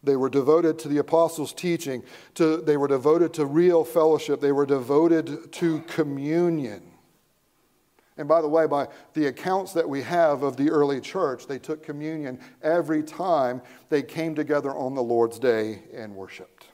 [0.03, 2.03] They were devoted to the apostles' teaching,
[2.35, 6.93] to, they were devoted to real fellowship, they were devoted to communion.
[8.17, 11.59] And by the way, by the accounts that we have of the early church, they
[11.59, 16.67] took communion every time they came together on the Lord's day and worshiped.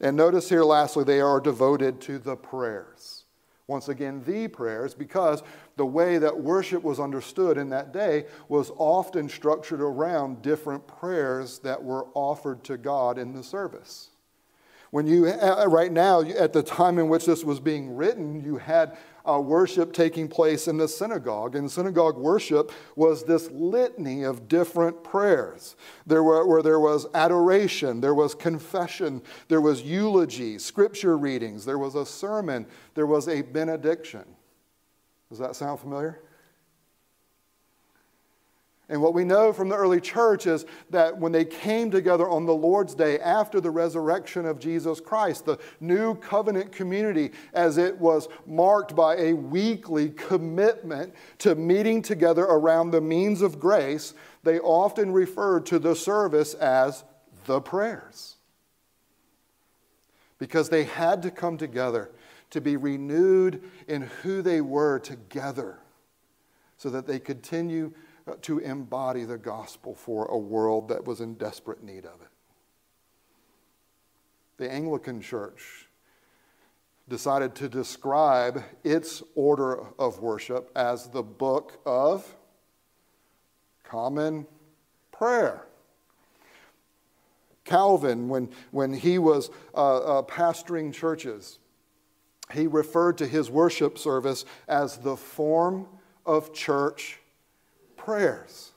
[0.00, 3.24] And notice here, lastly, they are devoted to the prayers.
[3.66, 5.42] Once again, the prayers, because
[5.76, 11.60] the way that worship was understood in that day was often structured around different prayers
[11.60, 14.10] that were offered to God in the service.
[14.90, 18.58] When you, uh, right now, at the time in which this was being written, you
[18.58, 18.96] had
[19.28, 21.56] uh, worship taking place in the synagogue.
[21.56, 25.76] And synagogue worship was this litany of different prayers.
[26.06, 31.78] There were, where there was adoration, there was confession, there was eulogy, scripture readings, there
[31.78, 34.24] was a sermon, there was a benediction.
[35.30, 36.20] Does that sound familiar?
[38.88, 42.44] And what we know from the early church is that when they came together on
[42.44, 47.98] the Lord's Day after the resurrection of Jesus Christ, the new covenant community, as it
[47.98, 54.12] was marked by a weekly commitment to meeting together around the means of grace,
[54.42, 57.04] they often referred to the service as
[57.46, 58.36] the prayers.
[60.38, 62.10] Because they had to come together
[62.50, 65.78] to be renewed in who they were together
[66.76, 67.94] so that they continue
[68.42, 72.28] to embody the gospel for a world that was in desperate need of it.
[74.56, 75.88] The Anglican Church
[77.08, 82.36] decided to describe its order of worship as the book of
[83.82, 84.46] common
[85.12, 85.66] prayer.
[87.64, 91.58] Calvin, when, when he was uh, uh, pastoring churches,
[92.52, 95.86] he referred to his worship service as the form
[96.26, 97.20] of church
[98.04, 98.72] prayers.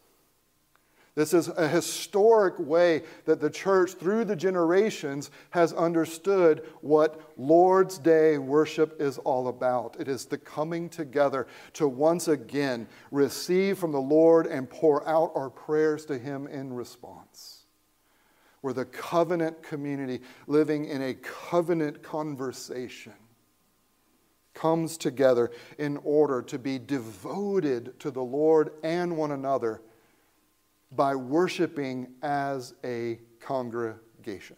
[1.16, 7.98] This is a historic way that the church, through the generations, has understood what Lord's
[7.98, 9.98] Day worship is all about.
[10.00, 15.32] It is the coming together to once again receive from the Lord and pour out
[15.34, 17.66] our prayers to Him in response.
[18.62, 23.14] We're the covenant community living in a covenant conversation
[24.58, 29.82] comes together in order to be devoted to the Lord and one another
[30.92, 34.58] by worshiping as a congregation.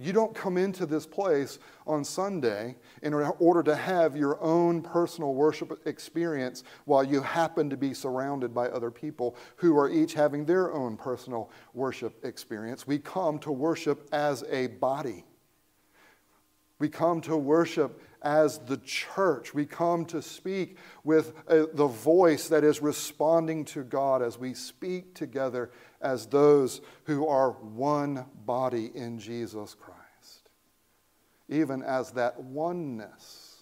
[0.00, 5.34] You don't come into this place on Sunday in order to have your own personal
[5.34, 10.44] worship experience while you happen to be surrounded by other people who are each having
[10.44, 12.86] their own personal worship experience.
[12.86, 15.24] We come to worship as a body.
[16.78, 19.52] We come to worship as the church.
[19.52, 24.54] We come to speak with a, the voice that is responding to God as we
[24.54, 25.70] speak together
[26.00, 30.50] as those who are one body in Jesus Christ.
[31.48, 33.56] Even as that oneness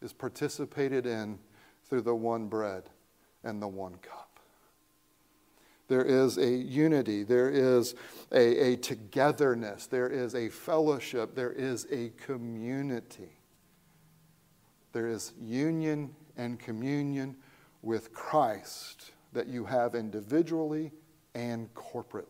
[0.00, 1.38] is participated in
[1.88, 2.84] through the one bread
[3.42, 4.33] and the one cup.
[5.88, 7.22] There is a unity.
[7.24, 7.94] There is
[8.32, 9.86] a, a togetherness.
[9.86, 11.34] There is a fellowship.
[11.34, 13.40] There is a community.
[14.92, 17.36] There is union and communion
[17.82, 20.92] with Christ that you have individually
[21.34, 22.24] and corporately.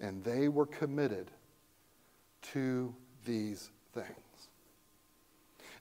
[0.00, 1.30] And they were committed
[2.52, 4.08] to these things.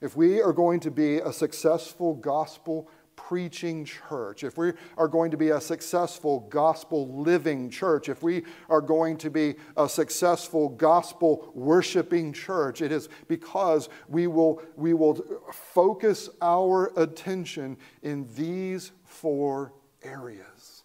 [0.01, 5.31] If we are going to be a successful gospel preaching church, if we are going
[5.31, 10.69] to be a successful gospel living church, if we are going to be a successful
[10.69, 15.15] gospel worshiping church, it is because we will, we will
[15.51, 20.83] focus our attention in these four areas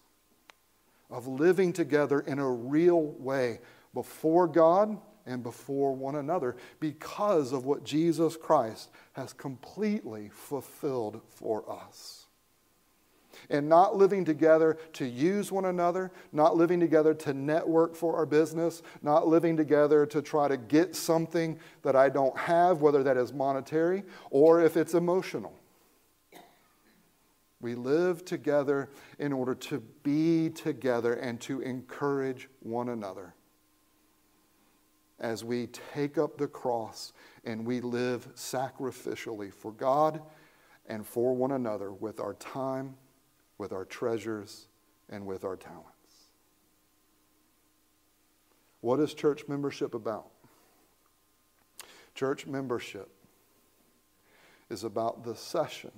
[1.09, 3.59] of living together in a real way
[3.93, 11.69] before God and before one another because of what Jesus Christ has completely fulfilled for
[11.71, 12.21] us
[13.49, 18.25] and not living together to use one another, not living together to network for our
[18.25, 23.17] business, not living together to try to get something that I don't have, whether that
[23.17, 25.53] is monetary or if it's emotional.
[27.59, 33.35] We live together in order to be together and to encourage one another
[35.21, 37.13] as we take up the cross
[37.45, 40.21] and we live sacrificially for God
[40.87, 42.95] and for one another with our time
[43.61, 44.65] with our treasures,
[45.07, 45.85] and with our talents.
[48.79, 50.31] What is church membership about?
[52.15, 53.07] Church membership
[54.71, 55.91] is about the session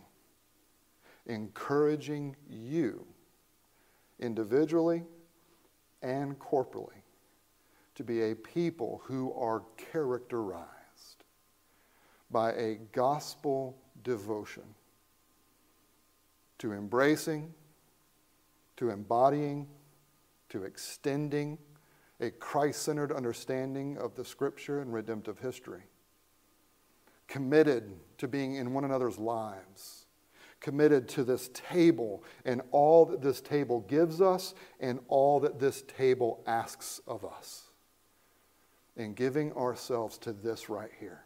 [1.25, 3.05] encouraging you
[4.19, 5.03] individually
[6.01, 7.02] and corporally
[7.95, 11.23] to be a people who are characterized
[12.31, 14.63] by a gospel devotion
[16.63, 17.53] to embracing,
[18.77, 19.67] to embodying,
[20.49, 21.57] to extending
[22.21, 25.83] a Christ centered understanding of the scripture and redemptive history.
[27.27, 30.05] Committed to being in one another's lives.
[30.61, 35.81] Committed to this table and all that this table gives us and all that this
[35.81, 37.62] table asks of us.
[38.95, 41.23] And giving ourselves to this right here.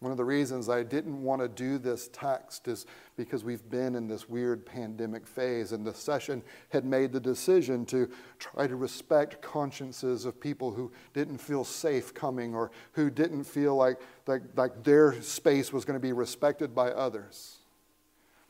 [0.00, 2.84] One of the reasons I didn't want to do this text is
[3.16, 7.86] because we've been in this weird pandemic phase, and the session had made the decision
[7.86, 13.44] to try to respect consciences of people who didn't feel safe coming or who didn't
[13.44, 17.55] feel like, like, like their space was going to be respected by others.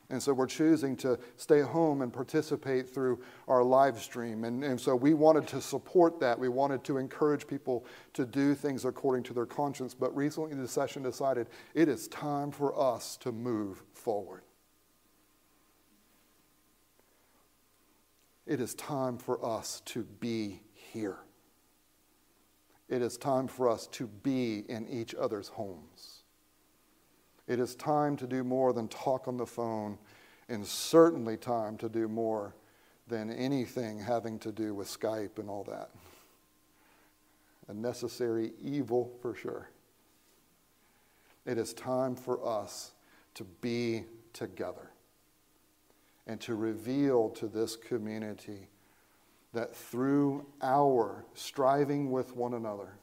[0.09, 4.45] And so we're choosing to stay home and participate through our live stream.
[4.45, 6.39] And, and so we wanted to support that.
[6.39, 9.93] We wanted to encourage people to do things according to their conscience.
[9.93, 14.43] But recently the session decided it is time for us to move forward.
[18.45, 21.17] It is time for us to be here.
[22.87, 26.16] It is time for us to be in each other's homes.
[27.47, 29.97] It is time to do more than talk on the phone,
[30.49, 32.53] and certainly time to do more
[33.07, 35.89] than anything having to do with Skype and all that.
[37.69, 39.69] A necessary evil for sure.
[41.45, 42.91] It is time for us
[43.35, 44.91] to be together
[46.27, 48.67] and to reveal to this community
[49.53, 52.97] that through our striving with one another,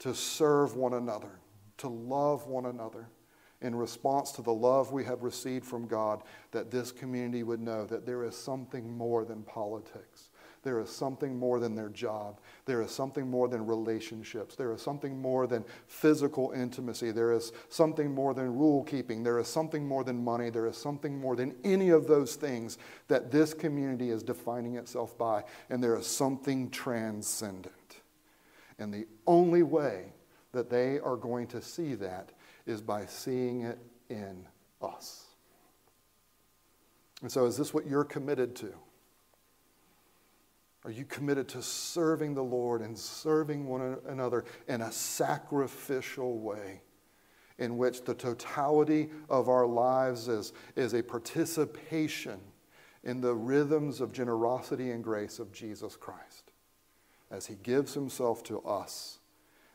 [0.00, 1.38] to serve one another,
[1.78, 3.08] to love one another,
[3.62, 7.86] in response to the love we have received from God, that this community would know
[7.86, 10.30] that there is something more than politics.
[10.66, 12.40] There is something more than their job.
[12.64, 14.56] There is something more than relationships.
[14.56, 17.12] There is something more than physical intimacy.
[17.12, 19.22] There is something more than rule keeping.
[19.22, 20.50] There is something more than money.
[20.50, 25.16] There is something more than any of those things that this community is defining itself
[25.16, 25.44] by.
[25.70, 28.00] And there is something transcendent.
[28.80, 30.14] And the only way
[30.50, 32.32] that they are going to see that
[32.66, 34.46] is by seeing it in
[34.82, 35.24] us.
[37.22, 38.72] And so, is this what you're committed to?
[40.84, 46.82] Are you committed to serving the Lord and serving one another in a sacrificial way
[47.58, 52.38] in which the totality of our lives is, is a participation
[53.02, 56.52] in the rhythms of generosity and grace of Jesus Christ
[57.30, 59.18] as he gives himself to us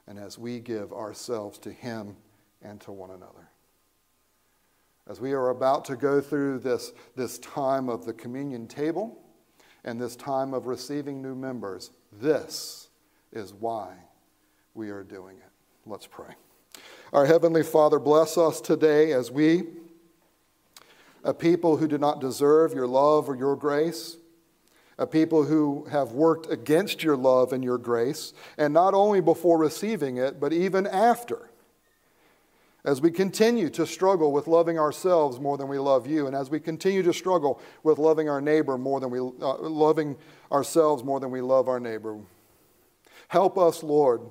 [0.07, 2.15] and as we give ourselves to him
[2.61, 3.49] and to one another.
[5.09, 9.17] As we are about to go through this, this time of the communion table
[9.83, 12.89] and this time of receiving new members, this
[13.31, 13.93] is why
[14.73, 15.51] we are doing it.
[15.85, 16.35] Let's pray.
[17.11, 19.63] Our Heavenly Father, bless us today as we,
[21.23, 24.17] a people who do not deserve your love or your grace,
[24.97, 29.57] a people who have worked against your love and your grace, and not only before
[29.57, 31.50] receiving it, but even after
[32.83, 36.49] as we continue to struggle with loving ourselves more than we love you, and as
[36.49, 40.17] we continue to struggle with loving our neighbor more than we uh, loving
[40.51, 42.17] ourselves more than we love our neighbor,
[43.27, 44.21] help us, Lord,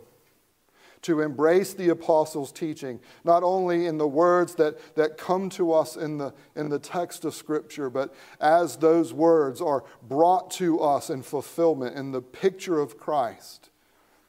[1.02, 5.96] to embrace the apostles' teaching, not only in the words that, that come to us
[5.96, 11.08] in the, in the text of Scripture, but as those words are brought to us
[11.08, 13.70] in fulfillment in the picture of Christ,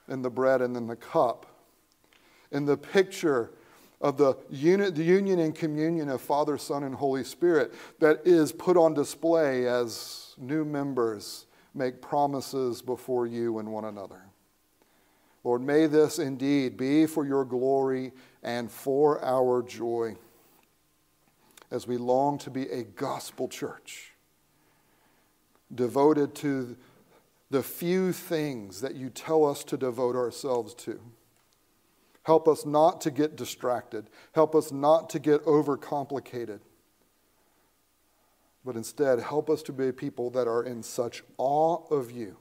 [0.08, 1.46] in the bread and in the cup,
[2.52, 3.52] in the picture
[4.02, 8.52] of the, unit, the union and communion of Father, Son, and Holy Spirit that is
[8.52, 14.22] put on display as new members make promises before you and one another.
[15.44, 18.12] Lord, may this indeed be for your glory
[18.44, 20.16] and for our joy
[21.72, 24.12] as we long to be a gospel church
[25.74, 26.76] devoted to
[27.50, 31.00] the few things that you tell us to devote ourselves to.
[32.32, 34.10] Help us not to get distracted.
[34.32, 36.62] Help us not to get overcomplicated.
[38.64, 42.38] But instead, help us to be people that are in such awe of you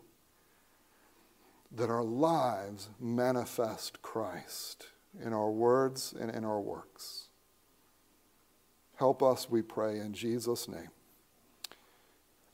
[1.73, 4.87] that our lives manifest Christ
[5.21, 7.27] in our words and in our works.
[8.95, 10.91] Help us, we pray, in Jesus' name.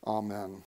[0.06, 0.62] Amen.